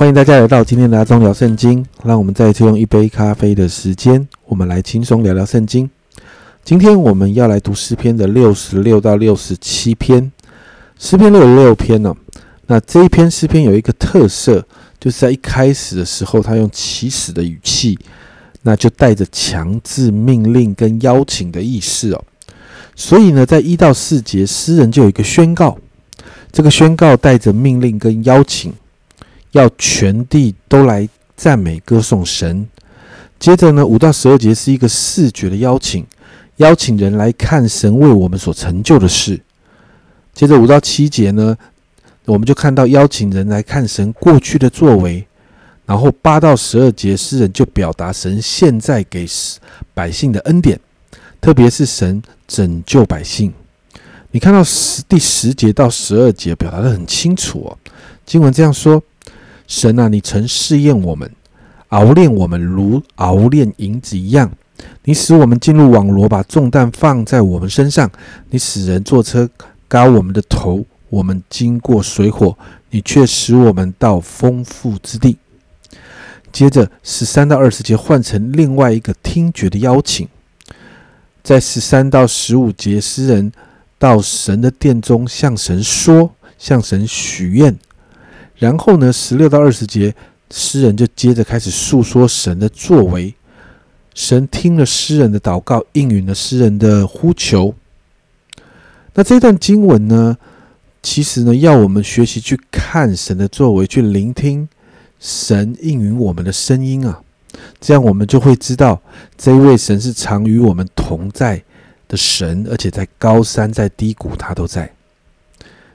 [0.00, 1.84] 欢迎大家来到今天的阿忠聊圣经。
[2.04, 5.90] 让我们再次用一杯咖啡的时间，我们来轻松聊聊圣经。
[6.64, 10.32] 今天我们要来读诗篇的六十六到六十七篇。
[10.98, 12.16] 诗篇六十六篇呢，
[12.66, 14.66] 那这一篇诗篇有一个特色，
[14.98, 17.98] 就是在一开始的时候，他用起始的语气，
[18.62, 22.24] 那就带着强制命令跟邀请的意思哦。
[22.96, 25.76] 所以呢，在一到四节，诗人就有一个宣告，
[26.50, 28.72] 这个宣告带着命令跟邀请。
[29.52, 32.68] 要全地都来赞美歌颂神。
[33.38, 36.06] 接着呢，五到十二节是一个视觉的邀请，
[36.56, 39.40] 邀请人来看神为我们所成就的事。
[40.34, 41.56] 接着五到七节呢，
[42.26, 45.26] 我们就看到邀请人来看神过去的作为。
[45.86, 49.26] 然后八到十二节，诗人就表达神现在给
[49.94, 50.78] 百姓的恩典，
[51.40, 53.52] 特别是神拯救百姓。
[54.30, 57.76] 你看到十第十节到十二节，表达的很清楚哦。
[58.24, 59.02] 经文这样说。
[59.70, 61.30] 神啊，你曾试验我们，
[61.90, 64.50] 熬炼我们如熬炼银子一样。
[65.04, 68.10] 你使我们进入网罗，把重担放在我们身上。
[68.50, 69.48] 你使人坐车
[69.86, 72.58] 高我们的头，我们经过水火，
[72.90, 75.38] 你却使我们到丰富之地。
[76.50, 80.26] 接着十三到二十节换成另外一个听觉的邀请，
[81.44, 83.52] 在十三到十五节，诗人
[84.00, 87.78] 到神的殿中向神说，向神许愿。
[88.60, 90.14] 然后呢，十六到二十节，
[90.50, 93.34] 诗人就接着开始诉说神的作为。
[94.14, 97.74] 神听了诗人的祷告，应允了诗人的呼求。
[99.14, 100.36] 那这段经文呢，
[101.02, 104.68] 其实呢，要我们学习去看神的作为，去聆听
[105.18, 107.22] 神应允我们的声音啊。
[107.80, 109.00] 这样我们就会知道，
[109.38, 111.62] 这一位神是常与我们同在
[112.08, 114.92] 的神，而且在高山在低谷，他都在。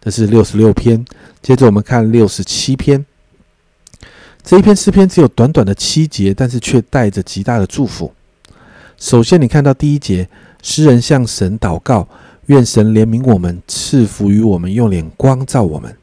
[0.00, 1.04] 这是六十六篇，
[1.42, 3.04] 接着我们看六十七篇。
[4.42, 8.10] 这一篇诗篇只有短短的七节，但是却带着极大的祝福。
[8.96, 10.26] 首先，你看到第一节，
[10.62, 12.08] 诗人向神祷告，
[12.46, 15.94] 愿神怜悯我们，赐福于我们，用脸光照我们。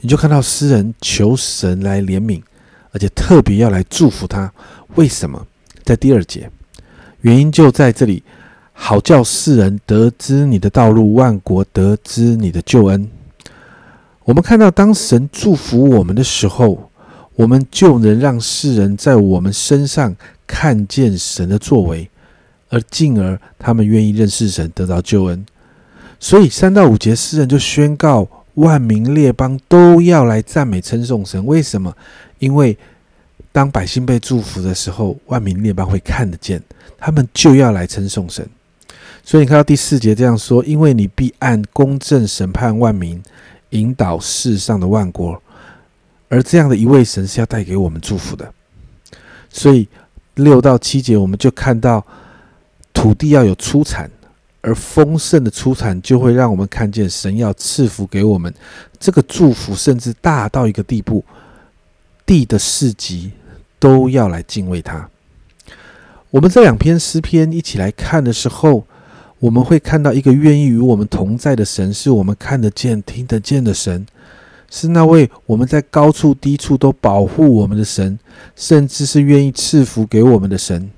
[0.00, 2.42] 你就看到诗人求神来怜悯，
[2.90, 4.52] 而且特别要来祝福他。
[4.96, 5.46] 为什么？
[5.82, 6.50] 在第二节，
[7.22, 8.22] 原因就在这里，
[8.74, 13.10] 好叫世人得知你的道路，万国得知你的救恩。
[14.24, 16.90] 我们看到，当神祝福我们的时候，
[17.34, 20.14] 我们就能让世人在我们身上
[20.46, 22.08] 看见神的作为，
[22.68, 25.44] 而进而他们愿意认识神，得到救恩。
[26.20, 31.44] 所以三到五节，诗人就宣告万民列邦都要来赞美称颂神。
[31.44, 31.92] 为什么？
[32.38, 32.78] 因为
[33.50, 36.62] 当百姓被祝福的时候，万民列邦会看得见，
[36.96, 38.48] 他们就要来称颂神。
[39.24, 43.20] 所以你看到第四节这样说：因为你必按公正审判万民。
[43.72, 45.42] 引导世上的万国，
[46.28, 48.50] 而这样的一位神是要带给我们祝福的。
[49.50, 49.86] 所以
[50.36, 52.02] 六到七节，我们就看到
[52.94, 54.10] 土地要有出产，
[54.62, 58.52] 而丰盛的出产就会让我们看见神要赐福给我们。
[58.98, 61.24] 这个祝福甚至大到一个地步，
[62.24, 63.32] 地的市集
[63.78, 65.08] 都要来敬畏他。
[66.30, 68.86] 我们这两篇诗篇一起来看的时候。
[69.42, 74.06] 我们会看到一个愿意与我们同在的神，是我们看得见、听得见的神，
[74.70, 78.16] 是那位我们在高处低处都保护我们的神，
[78.54, 80.88] 甚至是愿意赐福给我们的神。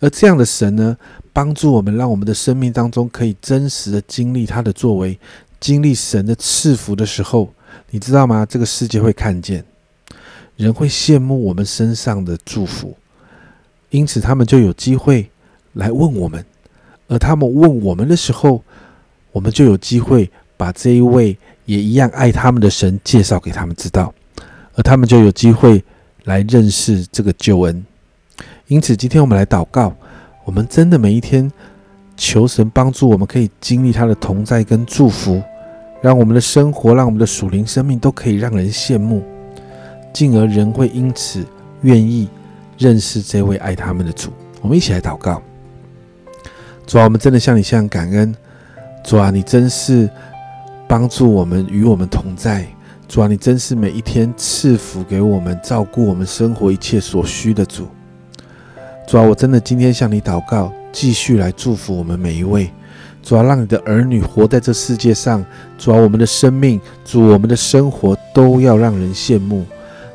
[0.00, 0.96] 而这样的神呢，
[1.34, 5.18] 帮助我们，让我们的生命当中可以真实的经历他的作为，
[5.60, 7.52] 经历神的赐福的时候，
[7.90, 8.46] 你知道吗？
[8.46, 9.62] 这个世界会看见，
[10.56, 12.96] 人会羡慕我们身上的祝福，
[13.90, 15.30] 因此他们就有机会
[15.74, 16.42] 来问我们。
[17.06, 18.62] 而他们问我们的时候，
[19.32, 24.12] 我们就有机会把这一位也一样爱他们的神介绍给他们知道，
[24.74, 25.82] 而他们就有机会
[26.24, 27.84] 来认识这个救恩。
[28.68, 29.94] 因此，今天我们来祷告，
[30.44, 31.50] 我们真的每一天
[32.16, 35.42] 求神帮助我们，可以经历他的同在跟祝福，
[36.00, 39.22] 让我们的生活，让我们的属灵生命都可以让人羡慕，
[40.12, 41.44] 进而人会因此
[41.82, 42.28] 愿意
[42.78, 44.32] 认识这位爱他们的主。
[44.62, 45.42] 我们一起来祷告。
[46.86, 48.34] 主啊，我们真的向你向感恩。
[49.02, 50.08] 主啊，你真是
[50.86, 52.66] 帮助我们，与我们同在。
[53.08, 57.86] 主啊，你真是每一天赐福给我们，照顾我们生活一切所需的主。
[59.06, 62.70] 主啊，我真的今天向你祷告，继续来祝福我们每一位。
[63.22, 65.44] 主啊，让你的儿女活在这世界上。
[65.78, 69.64] 主啊，我们的生命，主我们的生活都要让人羡慕，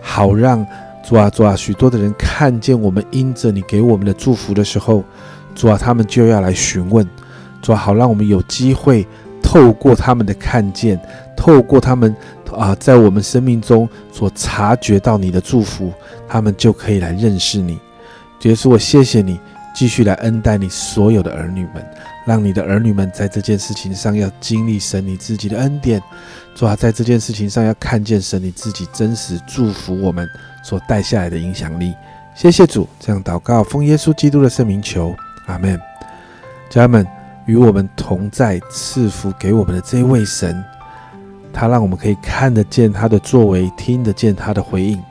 [0.02, 0.66] 好让
[1.04, 5.04] 主啊主啊许多的人看见我们因着你给我们的祝福的时候。
[5.60, 7.06] 主啊，他们就要来询问，
[7.62, 9.06] 主啊，好让我们有机会
[9.44, 10.98] 透过他们的看见，
[11.36, 12.16] 透过他们
[12.56, 15.92] 啊，在我们生命中所察觉到你的祝福，
[16.30, 17.78] 他们就可以来认识你。
[18.44, 19.38] 耶稣，我谢谢你，
[19.76, 21.86] 继续来恩待你所有的儿女们，
[22.26, 26.02] 让你的儿女们在这件事情上要经历神你自己的恩典，
[26.56, 30.26] 主啊，在这件事情上要看见神你自己真实祝福我们
[30.64, 31.94] 所带下来的影响力。
[32.34, 35.14] 谢谢主，这样祷告，奉耶稣基督的圣名求，
[35.50, 35.80] 阿门。
[36.70, 37.08] 家人们，
[37.46, 40.64] 与我们同在、赐福给我们的这位神。
[41.52, 45.02] 他让我们可以看得见他的作为，听得见他的回应，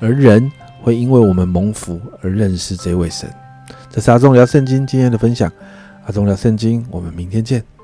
[0.00, 3.28] 而人会因为我们蒙福而认识这位神。
[3.90, 5.50] 这是阿忠聊圣经今天的分享，
[6.06, 7.75] 阿忠聊圣经，我们明天见。